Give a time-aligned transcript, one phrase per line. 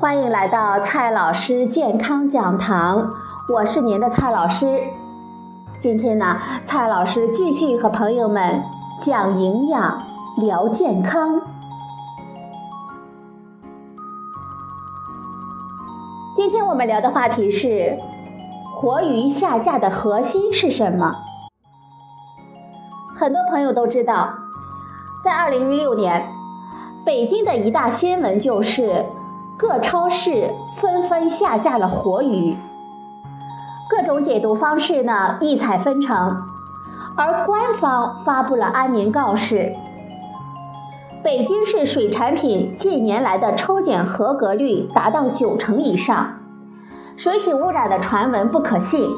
[0.00, 3.10] 欢迎来到蔡老师健康讲堂，
[3.52, 4.80] 我是您的蔡老师。
[5.82, 8.62] 今天呢，蔡老师继续和朋友们
[9.02, 10.00] 讲营养、
[10.36, 11.40] 聊健康。
[16.36, 17.98] 今天我们聊的话题是：
[18.76, 21.12] 活鱼下架的核心是什么？
[23.18, 24.28] 很多朋友都知道，
[25.24, 26.24] 在二零一六年，
[27.04, 29.04] 北京的一大新闻就是。
[29.58, 32.56] 各超市纷纷下架了活鱼，
[33.90, 36.36] 各种解读方式呢异彩纷呈，
[37.16, 39.74] 而官方发布了安民告示：
[41.24, 46.34] 北京市水产品近年来的抽检合格率达到九成以上，
[47.16, 49.10] 水体污染的传闻不可信，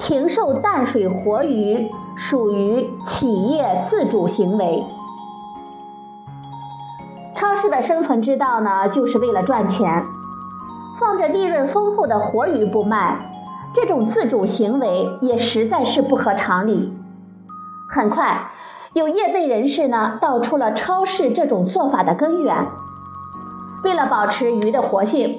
[0.00, 4.82] 停售淡水活鱼属于企业自主行为。
[7.44, 10.02] 超市的生存之道呢，就是为了赚钱，
[10.98, 13.18] 放着利润丰厚的活鱼不卖，
[13.74, 16.90] 这种自主行为也实在是不合常理。
[17.94, 18.50] 很快，
[18.94, 22.66] 有业内人士呢道出了超市这种做法的根源。
[23.84, 25.38] 为了保持鱼的活性，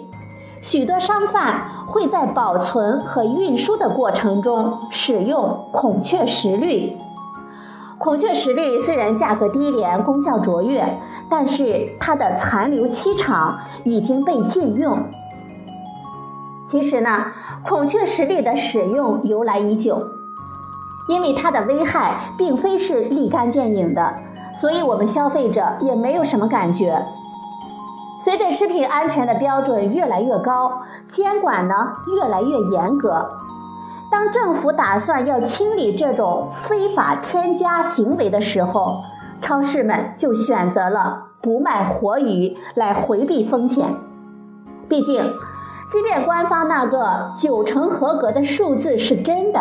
[0.61, 6.95] 许多商贩会在保存和运输的过程中使用孔雀石绿。
[8.05, 14.95] 孔雀石绿虽然价格低廉、功效卓越，但是它的残留期长已经被禁用。
[16.67, 17.25] 其实呢，
[17.67, 19.99] 孔雀石绿的使用由来已久，
[21.09, 24.13] 因为它的危害并非是立竿见影的，
[24.53, 27.03] 所以我们消费者也没有什么感觉。
[28.23, 30.71] 随着食品安全的标准越来越高，
[31.11, 31.73] 监管呢
[32.15, 33.27] 越来越严格。
[34.15, 39.01] 当政府打算要清理这种非法添加行为的时候，
[39.41, 43.93] 超市们就选择了不卖活鱼来回避风险。
[44.87, 45.21] 毕竟，
[45.91, 49.59] 即便官方那个九成合格的数字是真的，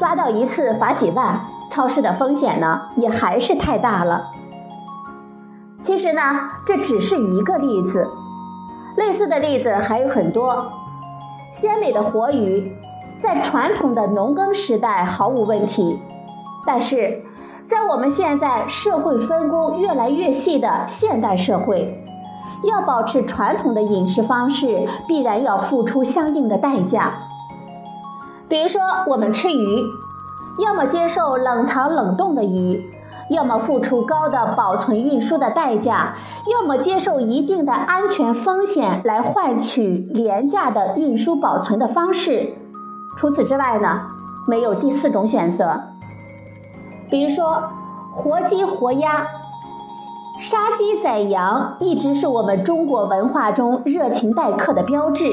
[0.00, 4.32] 抓到一次罚几万，超市的风险呢也还是太大了。
[5.84, 6.20] 其实呢，
[6.66, 8.04] 这只是一个例子，
[8.96, 10.68] 类似的例子还有很多。
[11.54, 12.76] 鲜美的活鱼。
[13.22, 15.98] 在传统的农耕时代毫无问题，
[16.66, 17.22] 但是
[17.68, 22.02] 在我们现在社会分工越来越细的现代社会，
[22.64, 27.12] 要保持传统的饮食方式，必然要付出相应的代价。
[28.48, 29.82] 比如说，我们吃鱼，
[30.64, 32.90] 要么接受冷藏冷冻的鱼，
[33.28, 36.16] 要么付出高的保存运输的代价，
[36.50, 42.54] 要么接受一定的安全风险来换取廉价的运输保存的方式。
[43.20, 44.00] 除此之外呢，
[44.48, 45.78] 没有第四种选择。
[47.10, 47.62] 比如说，
[48.14, 49.26] 活鸡活鸭，
[50.38, 55.26] 杀鸡宰羊一直是我们中国文化中热情待客的标志，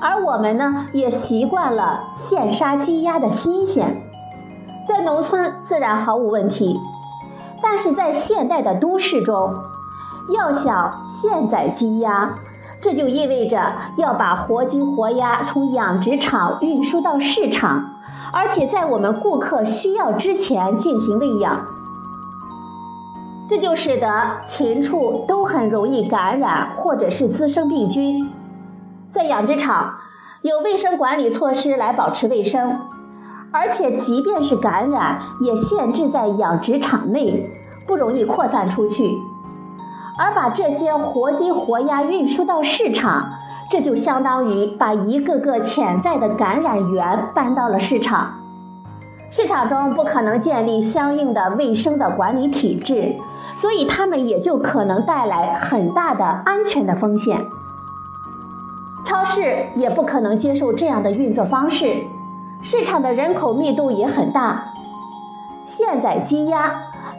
[0.00, 4.02] 而我们呢，也习惯了现杀鸡鸭的新鲜。
[4.88, 6.80] 在农村自然毫无问题，
[7.62, 9.52] 但是在现代的都市中，
[10.34, 12.34] 要想现宰鸡鸭。
[12.82, 18.00] 这就意味着要把活鸡活鸭从养殖场运输到市场，
[18.32, 21.60] 而且在我们顾客需要之前进行喂养，
[23.48, 28.28] 这就使得禽畜都很容易感染或者是滋生病菌。
[29.12, 29.94] 在养殖场
[30.42, 32.80] 有卫生管理措施来保持卫生，
[33.52, 37.48] 而且即便是感染，也限制在养殖场内，
[37.86, 39.16] 不容易扩散出去。
[40.18, 43.32] 而把这些活鸡活鸭运输到市场，
[43.70, 48.34] 这就相当于把一个个潜在的感染源搬到了市场。
[49.30, 53.16] 市场中不可能建立相应的卫生的管理体制，
[53.56, 57.38] 所以他们也就可能带来很大的安全的风险。
[59.06, 61.96] 超市也不可能接受这样的运作方式，
[62.60, 64.72] 市场的人口密度也很大，
[65.64, 66.70] 现宰鸡鸭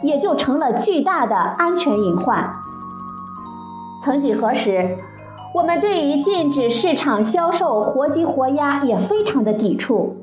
[0.02, 2.48] 也就成了巨大的安全隐患。
[4.04, 4.98] 曾几何时，
[5.54, 10.16] 我们对于禁止市场销售活鸡活鸭也非常的抵触。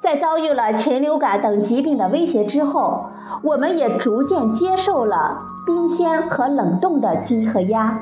[0.00, 3.04] 在遭遇了禽流感等疾病的威胁之后，
[3.42, 5.36] 我们也逐渐接受了
[5.66, 8.00] 冰鲜和冷冻的鸡和鸭。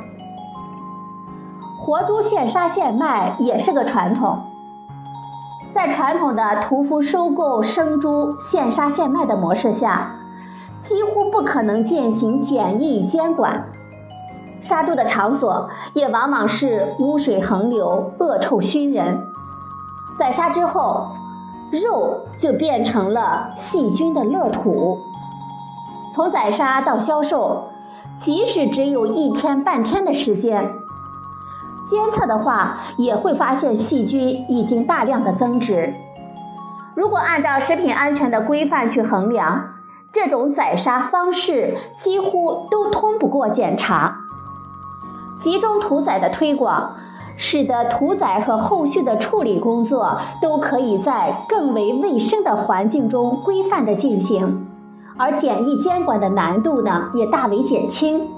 [1.81, 4.39] 活猪现杀现卖也是个传统。
[5.75, 10.15] 在传统的屠夫收购生猪现杀现卖的模式下，
[10.85, 13.65] 几乎不可能进行检疫监管。
[14.67, 19.17] 杀猪的场所也往往是污水横流、恶臭熏人。
[20.19, 21.07] 宰杀之后，
[21.71, 24.99] 肉就变成了细菌的乐土。
[26.13, 27.69] 从宰杀到销售，
[28.19, 30.69] 即使只有一天半天的时间，
[31.89, 35.93] 监测的话也会发现细菌已经大量的增殖。
[36.97, 39.69] 如果按照食品安全的规范去衡量，
[40.13, 44.17] 这种宰杀方式几乎都通不过检查。
[45.47, 46.91] 集中屠宰的推广，
[47.37, 54.67] 使得屠宰和后续的处理工作都可以在更为卫生的环境中规范的进行，
[55.17, 58.29] 而检疫监管的难度呢也大为减轻。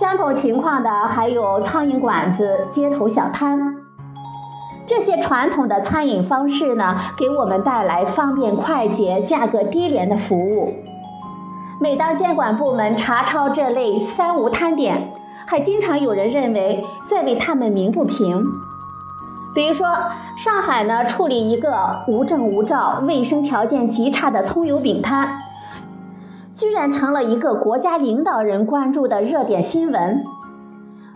[0.00, 3.76] 相同情况的还有苍蝇馆子、街头小摊。
[4.86, 10.72] 这些传统的餐饮方式呢，给我们带来方便快捷、价格低廉的服务。
[11.80, 15.12] 每当监管部门查抄这类“三无”摊点，
[15.46, 18.42] 还经常有人认为在为他们鸣不平。
[19.54, 19.86] 比如说，
[20.36, 25.38] 上海呢处理一个无证无照、卫生条件极差的葱油饼摊，
[26.56, 30.24] 居然成了一个国家领导人关注的热点新闻。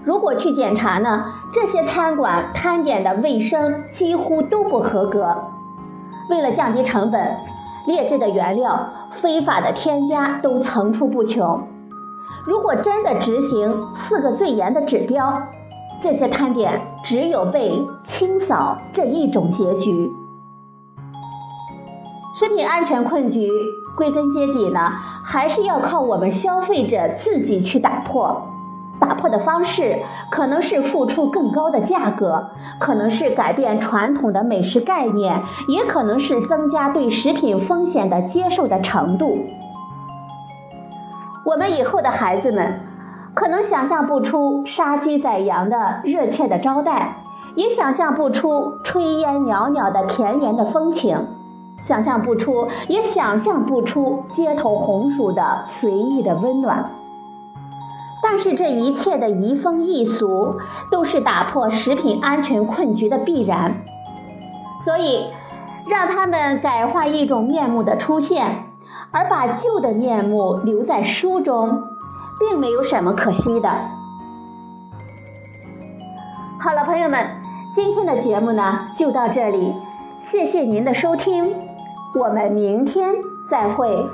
[0.05, 5.37] 如果去检查呢，这些餐馆摊点的卫生几乎都不合格。
[6.31, 7.37] 为了降低成本，
[7.87, 11.61] 劣质的原料、非法的添加都层出不穷。
[12.45, 15.41] 如果真的执行四个最严的指标，
[16.01, 20.11] 这些摊点只有被清扫这一种结局。
[22.35, 23.49] 食品安全困局，
[23.97, 24.91] 归根结底呢，
[25.25, 28.43] 还是要靠我们消费者自己去打破。
[29.03, 29.99] 打破的方式
[30.31, 39.37] 可能是付出更高的价格，可能是改变传统的美食概念，也可能是增加对食品风险的接受的程度。
[41.45, 42.79] 我们以后的孩子们
[43.35, 47.17] 可能想象不出杀鸡宰羊的热切的招待，
[47.57, 51.27] 也想象不出炊烟袅袅的田园的风情，
[51.83, 57.02] 想象不出，也想象不出街头红薯的随意的温暖。
[58.33, 60.59] 但是这一切的移风易俗，
[60.91, 63.85] 都是打破食品安全困局的必然。
[64.83, 65.27] 所以，
[65.87, 68.65] 让他们改换一种面目的出现，
[69.11, 71.83] 而把旧的面目留在书中，
[72.41, 73.69] 并没有什么可惜的。
[76.59, 77.27] 好了，朋友们，
[77.75, 79.75] 今天的节目呢就到这里，
[80.25, 81.55] 谢谢您的收听，
[82.19, 83.13] 我们明天
[83.51, 84.07] 再会。